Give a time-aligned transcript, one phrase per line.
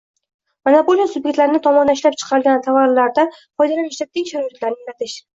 [0.67, 5.15] monopoliya sub’ektlari tomonidan ishlab chiqariladigan tovarlardan foydalanishda teng shart-sharoitlarni ta’minlash;